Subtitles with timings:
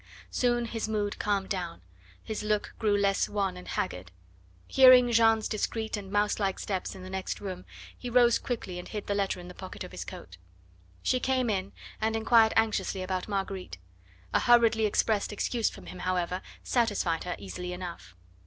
[0.31, 1.83] Soon his mood calmed down,
[2.23, 4.11] his look grew less wan and haggard.
[4.65, 9.05] Hearing Jeanne's discreet and mouselike steps in the next room, he rose quickly and hid
[9.05, 10.37] the letter in the pocket of his coat.
[11.03, 13.77] She came in and inquired anxiously about Marguerite;
[14.33, 18.15] a hurriedly expressed excuse from him, however, satisfied her easily enough.